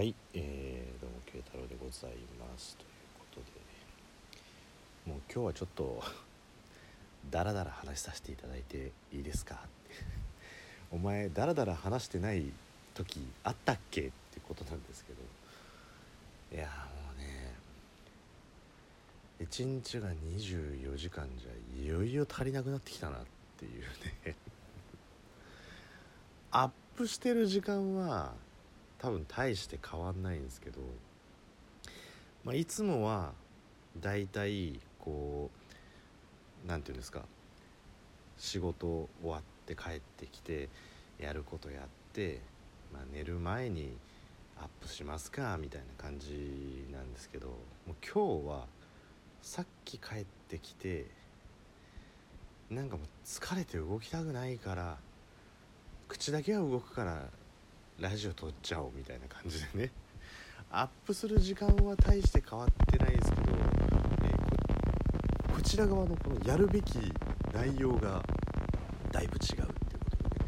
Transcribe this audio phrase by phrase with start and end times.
[0.00, 2.74] はい、えー、どうも慶太郎でございます。
[2.78, 6.02] ということでもう今日はちょっと
[7.30, 9.60] ダラダラ話させていただいていいですか？
[10.90, 12.50] お前ダラダラ話してない
[12.94, 14.06] 時あったっけ？
[14.06, 15.18] ってことなんですけど。
[16.56, 17.52] いやもうね。
[19.38, 23.26] 一日が24時間じゃいよいよ足りなくなってきたなっ
[23.58, 23.82] ていう
[24.24, 24.34] ね。
[26.52, 28.32] アップしてる時間は
[29.00, 30.80] 多分大して変わんないんですけど、
[32.44, 33.32] まあ、いつもは
[33.98, 35.50] だいたいこ
[36.64, 37.22] う何て言うんですか
[38.36, 40.68] 仕事終わって帰ってきて
[41.18, 42.40] やることやって、
[42.92, 43.96] まあ、寝る前に
[44.58, 47.54] アップしますかみたいな感じなんですけども
[47.92, 48.66] う今日は
[49.40, 51.06] さっき帰ってきて
[52.70, 54.98] なんかもう疲れて動きたくないから
[56.08, 57.24] 口だけは動くから
[58.00, 59.90] ラジオ撮っちゃおうみたいな感じでね。
[60.72, 63.52] アップする時間は大して変わってないですけど、
[64.22, 66.98] えー、こちら側のこのやるべき
[67.52, 68.22] 内容が
[69.12, 70.40] だいぶ違うっていうことで、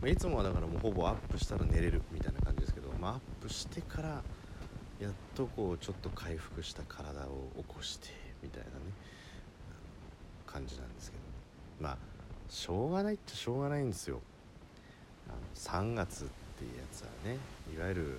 [0.00, 4.22] まあ、いつもはだからもうほぼアップしたら寝れるみたいな感じですけど、まあ、アップしてから
[5.00, 8.08] やっとこうちょっと回復した体を起こして
[8.42, 8.72] みたいなね
[10.46, 11.22] 感じなんですけど。
[11.80, 11.98] まあ
[12.48, 14.20] しょうがないっちゃしょうがないんですよ。
[15.28, 17.38] あの3月っていうやつはね
[17.70, 18.18] いわゆ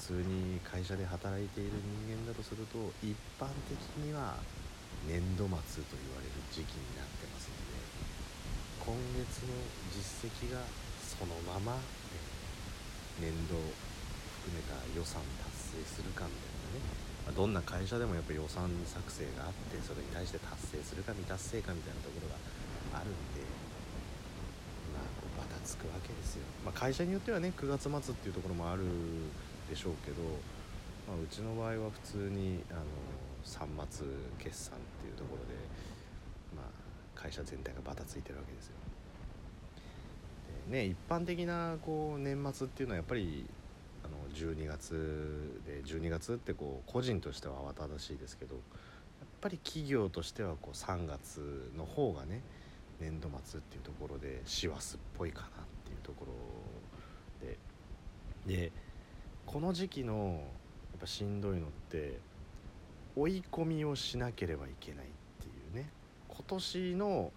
[0.00, 1.76] 普通に会社で働いている
[2.08, 4.40] 人間だとすると一般的には
[5.04, 7.76] 年度末と言われる時期になってますので
[8.80, 9.52] 今月の
[9.92, 10.64] 実績が
[11.04, 12.38] そのまま、え
[13.20, 16.84] 年度含めた予算達成するかみたいなね、
[17.26, 22.38] ま、どんな会社でもやっぱ予算作成があってそれに対して達成するか未達成かみたいなところが
[22.96, 23.44] あるんで
[25.48, 28.82] バタつくわけですよ、まあ、会社によってはね9月末っていうところもある
[29.68, 30.22] でしょうけど、
[31.06, 32.80] まあ、うちの場合は普通にあの
[33.44, 34.06] 3末
[34.38, 35.54] 決算っていうところで、
[36.56, 38.72] まあ、会社全体がバタついてるわけですよ。
[40.70, 43.46] でね一般的なこう年末っていうのはやっぱり
[44.04, 48.62] あの12月で12月ってこう個人としては慌ただしいですけどやっ
[49.40, 52.42] ぱり企業としてはこう3月の方がね
[53.00, 55.50] 年度末っていうところで師走っぽいかなっ
[55.84, 57.58] ていうところで。
[58.46, 58.72] で
[59.46, 60.42] この時期の
[60.92, 62.18] やっぱしんどいのって
[63.16, 65.08] 追い込みをしなければいけないっ
[65.40, 65.90] ていうね。
[66.28, 67.32] 今年の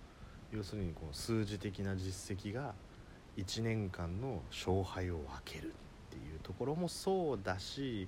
[0.51, 2.73] 要するにこの数字的な実績が
[3.37, 5.69] 1年間の勝敗を分けるっ
[6.09, 8.07] ていうところもそうだし、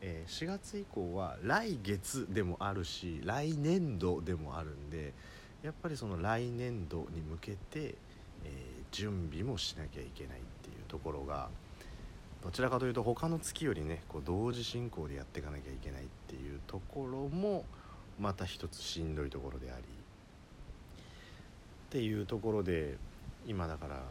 [0.00, 5.12] え、4月以降は来月でもあるし来年度でもあるんで
[5.62, 7.92] やっぱりその来年度に向けて、えー、
[8.90, 11.48] 準備もしなきゃいけないっていうところが
[12.42, 17.64] どちらかというと他の月よりねこう同時進行でやっていかなきゃいけないっていうところも
[18.18, 19.84] また一つしんどいところでありっ
[21.90, 22.96] ていうところで
[23.46, 24.02] 今だから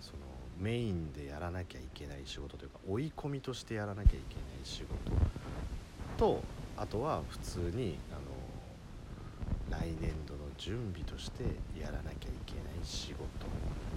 [0.00, 0.18] その
[0.60, 4.22] メインでやらなきゃいけない仕事というか追い込みとしてやらなきゃいけない
[4.64, 4.88] 仕事
[6.18, 6.42] と
[6.76, 11.44] あとは普通にあの来年度の準備として
[11.78, 13.28] やらなきゃいけない仕事み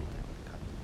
[0.06, 0.78] たいな感じで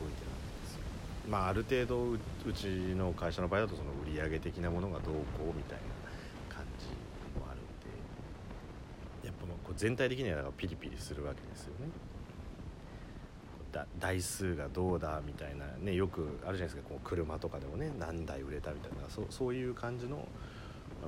[0.00, 0.80] 動いてるわけですよ。
[1.28, 2.18] まあある程度う
[2.54, 5.78] ちの会社の場合だとその売上的なものがどうこうみたい
[6.48, 6.86] な感じ
[7.38, 7.62] もあるん
[9.22, 11.88] でやっぱもうこう全体的にはピリピリするわけですよね。
[13.98, 16.88] 台数がどうだみたいなねよくあるじゃないですか。
[16.88, 20.28] こう車とかでもね何台売れたみたいなそうそういう感じの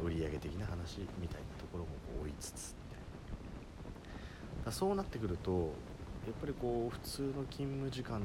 [0.04, 1.47] 売上的な話みたいな
[1.84, 2.75] ころも追いつつ
[4.64, 5.50] だそうなってくると
[6.26, 8.20] やっぱりこう普通の勤務時間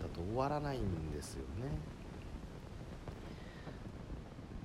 [0.00, 1.70] だと終わらないんですよね。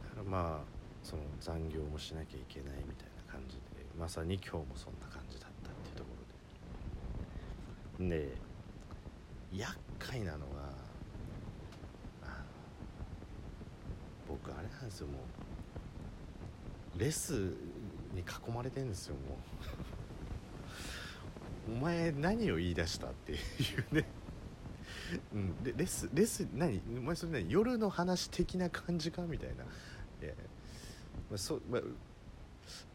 [0.04, 3.62] だからまあその残業もしなきゃいけないみたいな感じで
[4.00, 6.10] まさに今日もそんな感じだったっていうとこ
[8.00, 8.26] ろで。
[8.26, 8.38] で
[9.54, 10.70] 厄介なのが
[14.28, 15.14] 僕あれなんですよも
[16.96, 17.54] うレス
[18.14, 19.38] に囲まれてんですよも
[21.72, 21.78] う。
[21.78, 23.36] お前何を言い出したってい
[23.92, 24.06] うね。
[25.34, 26.82] うんレレスレス何？
[26.98, 27.52] お前それ何？
[27.52, 29.22] 夜の話的な感じか？
[29.24, 29.64] みたいな、
[30.22, 30.36] え
[31.30, 31.82] まあそまあ、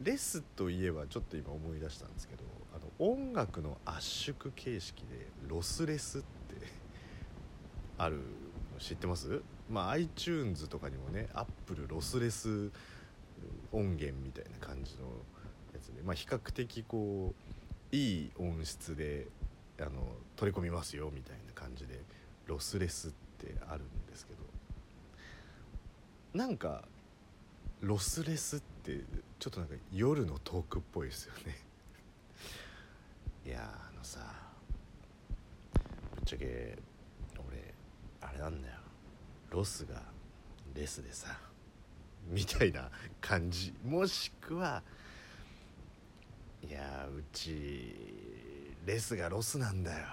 [0.01, 6.25] レスといえばちょっと今思い出したんですけどあの音楽の圧縮形式でロスレスって
[7.97, 8.21] あるの
[8.79, 9.41] 知ってます？
[9.69, 12.71] まあ iTunes とかにもねアップルロスレス
[13.75, 15.03] 音源みたいな感じの
[15.73, 17.33] やつで、まあ、比較的こ
[17.91, 19.27] ういい音質で
[19.79, 19.89] あの
[20.37, 22.01] 取り込みますよみたいな感じで
[22.47, 24.39] ロスレスってあるんですけど
[26.33, 26.83] なんか
[27.81, 29.01] ロスレスって
[29.39, 31.57] ちょっとなんか夜のトークっぽいですよね。
[33.45, 34.33] いやあのさ
[36.15, 36.77] ぶっちゃけ
[37.47, 37.73] 俺
[38.21, 38.75] あれなんだよ。
[39.49, 40.01] ロスが
[40.73, 41.37] レスでさ。
[42.29, 42.89] みたいな
[43.21, 43.73] 感じ。
[43.83, 44.81] もしくは
[46.63, 47.95] いやうち
[48.85, 50.07] レスがロスなんだよ。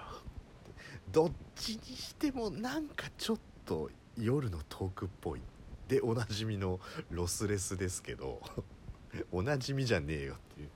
[1.11, 5.41] どっちにしてもなんかちょっと夜のトークっぽい。
[5.87, 6.79] でおなじみの
[7.11, 8.41] ロスレスですけど
[9.31, 10.69] おなじみじゃねえよっていう。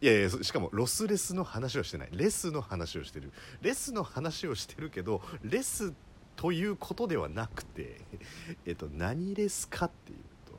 [0.00, 2.08] いやいやしかもロスレスの話をしてない。
[2.12, 3.32] レスの話をしてる。
[3.62, 6.07] レスの話をしてるけどレスって
[6.38, 8.00] ということではなくて
[8.64, 10.52] えっと何レスかっていうと、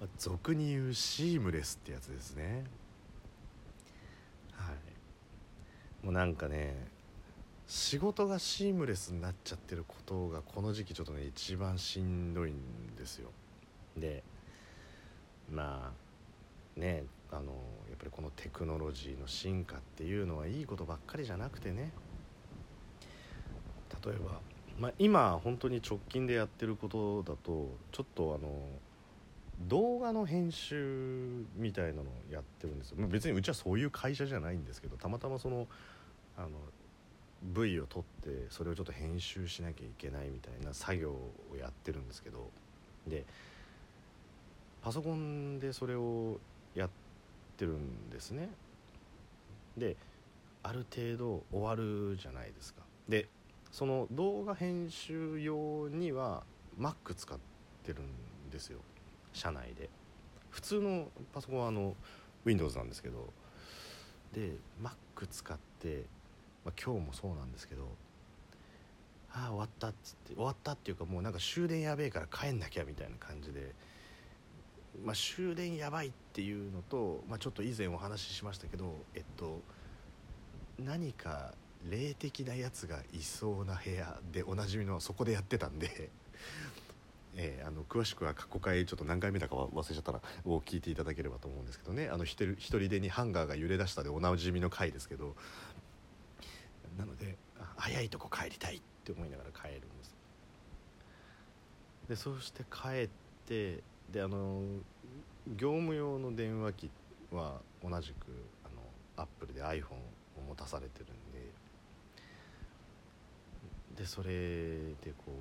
[0.00, 2.62] ま、俗に言うシームレスってやつですね。
[4.52, 6.06] はい。
[6.06, 6.86] もうなんかね
[7.66, 13.30] 仕事がシームレスになっちゃってることがこの時期ちょっとね一番しんどいんですよ。
[13.96, 14.22] で
[15.50, 15.92] ま
[16.76, 17.02] あね
[17.32, 17.46] あの
[17.88, 21.90] やっぱりこのテクノロジーの進化っていうのはいいことばっかりじゃなくてね
[24.04, 24.40] 例えば、
[24.78, 28.50] まあ、今本当に直近でやってることだとちょっとあの
[29.68, 33.06] 動画の編集みたいなのをやってるんですよ。
[33.08, 35.66] 別にうちはそういう会社じゃないんですけどたまたまその
[36.36, 36.48] あの
[37.42, 42.50] V を撮ってそれをちょっと編集しなきゃいけないみたいな作業をやってるんですけど
[43.06, 43.24] で
[44.82, 46.38] パソコンでそれを
[46.74, 46.90] やっ
[47.56, 48.48] てるんですね。
[49.76, 49.96] で
[50.62, 52.82] ある程度終わるじゃないですか。
[53.08, 53.28] で
[53.70, 56.42] その動画編集用には
[56.78, 57.38] Mac 使っ
[57.84, 58.80] てるんですよ。
[59.32, 59.88] 社内で。
[60.50, 61.94] 普通のパソコンはあの
[62.44, 63.32] Windows なんですけど。
[64.32, 66.04] で Mac 使って
[66.68, 67.88] まあ、今日もそうなんですけど
[69.32, 73.74] 「ああ終わった」っつって終わったっていうかもうなんか終電やべえから帰んなきゃみたいな感じで、
[75.02, 79.62] まあ、終電やばいっていうのと、まあ、ちょっと以前お話ししましたけどえっと
[80.78, 86.10] 何か霊的なやつがいそうな部屋でおなじみのそこでやってたんで
[87.40, 92.08] えー、あの詳しくは過去回ちょっと何回目だか忘れちゃったらを聞いていただければと思うんですけどね。
[92.12, 95.36] あの一人でにハンガーが揺れ出したでおなじみの回ですけど。
[96.98, 97.36] なので
[97.76, 100.16] 早いとこ帰りたいって思いながら帰るんです。
[102.08, 103.08] でそうして帰っ
[103.46, 104.62] てであの
[105.56, 106.90] 業務用の電話機
[107.30, 108.26] は同じく
[108.64, 108.82] あの
[109.16, 111.12] アップルで iPhone を持たされてるんで
[113.98, 114.28] でそれ
[115.02, 115.32] でこ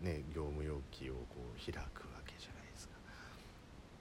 [0.00, 1.20] うね業務用機をこ
[1.58, 1.82] う開くわ
[2.24, 2.94] けじゃないですか。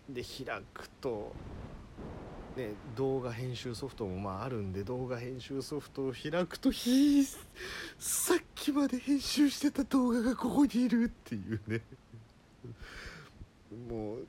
[0.09, 1.33] で開くと
[2.55, 7.23] ね、動画編集ソフトもまああるんで動画編集ソフトを開くとひ
[7.97, 11.81] さっきまで編集してた動画がここにいるっていうね。
[13.89, 14.27] もう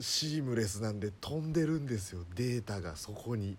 [0.00, 2.24] シームレスなんで飛んでるんですよ。
[2.36, 3.56] データがそこに。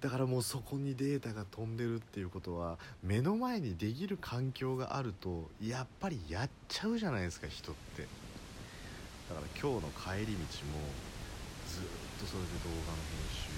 [0.00, 8.06] だからもうそこにデータが飛んでるっていうことは目の前にできる環境があるとやっぱりやっちゃうじゃないですか人って。
[9.28, 10.40] だから今日の帰り道
[10.72, 10.80] も
[11.68, 13.52] ずっとそれで動画の編集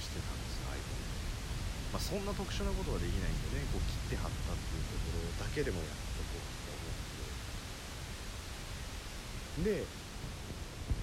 [0.00, 6.72] してたんですよ iPhone で、まあ、そんな特殊なことはできないんでねこう切って貼ったっていうところだけでもやっとこうって
[9.60, 9.84] 思って。
[9.84, 9.84] で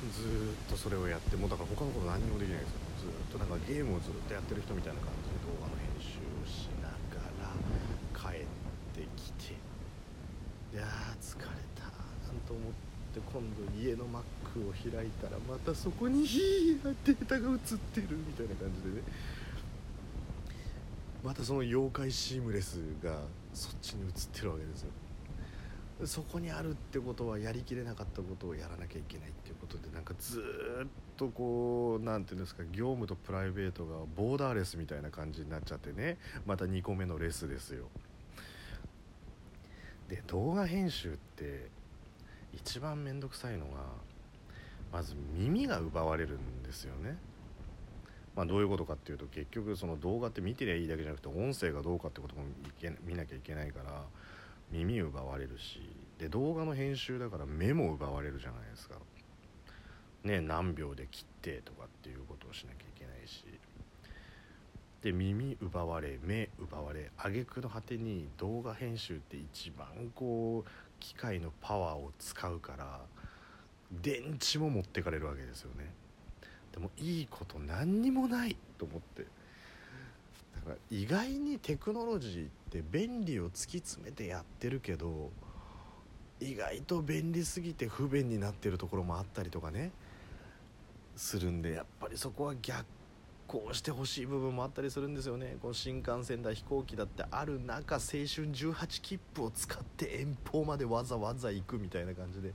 [0.09, 2.90] ずっとそれをやってもうだから他のこと何にもできないですよ。
[3.01, 7.49] ずっとなんかゲームをずっとやってる人みたいな感じで動画の編集をしながら
[8.13, 8.45] 帰っ
[8.93, 11.89] てきていやー疲れた
[12.29, 12.77] なんと思っ
[13.09, 19.03] て今度家の Mac を開いたらまたそこにヒーデータが映ってるみたいな感じでね。
[21.23, 23.19] またその妖怪シームレスが
[23.53, 24.89] そっちに映ってるわけですよ。
[26.05, 30.41] そこにあるってことはやりきれなかったことをやらなきゃいけないっていうことでなんかず
[30.83, 37.85] っとこう何て言うんですか業務とプライベートがボーダーレスみたいな感じになっちゃってねまた2個目のレスですよ
[40.09, 41.69] で動画編集って
[42.53, 43.83] 一番面倒くさいのが
[44.91, 47.17] まず耳が奪われるんですよね。
[48.35, 52.43] まあ、どういうことかっていうと結局その動画って見てりゃいいだけじゃなくて音声がどうかってことも
[53.05, 54.03] 見なきゃいけないから
[54.71, 55.81] 耳奪われるし
[56.17, 58.95] で動画の編集だから目も奪われるじゃないですか。
[60.23, 63.43] ね何秒で切ってとかっていうことをしなきゃいけないし。
[65.01, 72.99] で耳奪われ目奪われ挙句の果てに動画編集って一番こう機械のパワーを使うから
[73.91, 75.91] 電池も持ってかれるわけですよね。
[76.71, 79.25] でもいいこと何にもないと思って。
[80.61, 85.31] から意外にテクノロジーって便利を突き詰めてやってるけど
[86.39, 89.91] 意外と便利すぎて不便になってるところもあったりとかね
[91.15, 92.85] するんでやっぱりそこは逆
[93.51, 95.57] 行してほしい部分もあったりするんですよね。
[95.61, 102.53] この新幹線だ飛行機だってある中青春18切符を使って遠方までわざわざ行くみたいな感じでも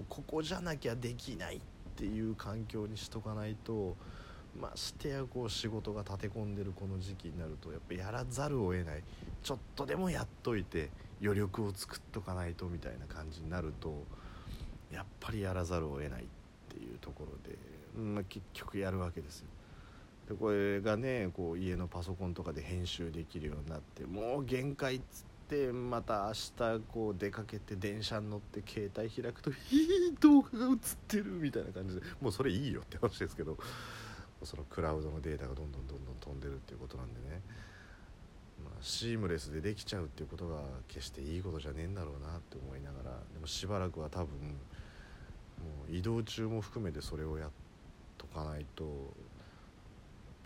[0.00, 1.60] うここじゃなきゃできないっ
[1.94, 3.96] ていう環境にしとかないと
[4.60, 9.02] ましてやこう仕事が立て込んでるこの時期になるとやっぱやらざるを得ない
[9.42, 10.90] ちょっとでもやっといて
[11.22, 14.04] 余力を作っとかないとみたいな感じになると
[14.92, 16.24] やっぱりやらざるを得ないっ
[16.68, 17.56] ていうところで、
[17.98, 19.46] まあ、結局やるわけですよ。
[20.28, 30.76] でこれがねこう家のパソコンとかで編集できるようになってもう限界っつってまた明日こう出かけて電車に乗って携帯開くと「いい動画が映っ
[31.08, 33.58] てる」みたいな感じでもうそれいいよって話ですけど
[34.44, 37.40] そのクラウドのデータがどんどんどんどん飛んでるっていうことなんでね、
[38.64, 44.26] まあ、シームレスでできちゃうっていうことが決していいことじゃねえんだろうなって思いながらでもしばらくは多分も
[45.88, 47.50] う移動中も含めてそれをやっ
[48.18, 48.92] とかないとやっ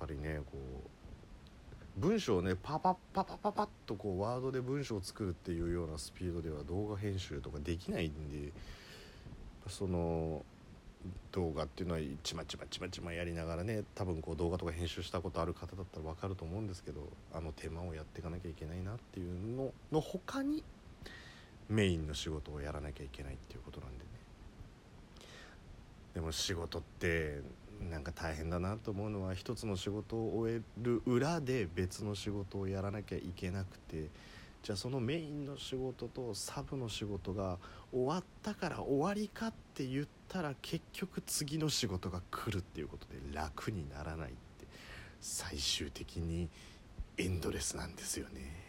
[0.00, 8.52] ぱりねこう文章をねパパッパパパパッとこうワードで文章を作るっていうようなスピードでは動画編集とかできないんで
[9.66, 10.44] その
[11.32, 20.62] 動画っていうのはちまちまちまちまやりながらね多分こう動画とか編集したことある方だったら分かると思うんですけどあの手間をやっていかなきゃいけないなっていうのの他に
[21.68, 24.04] メインの仕事をやらなきゃいけないっていうことなんでね。
[26.14, 27.42] でも仕事って
[27.90, 34.08] なんか大変だなと思うのは一つの仕事を終える裏で別の仕事をやらなきゃいけなくて
[34.66, 37.56] じゃあそのメインの仕事とサブの仕事が
[37.92, 44.66] 終わったから終わりかって言ったら結局次の仕事が来るっていうことで楽にならないって
[45.20, 46.48] 最終的に
[47.16, 48.65] エンドレスなんですよね。